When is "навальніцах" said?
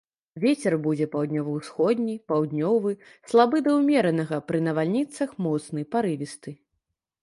4.73-5.41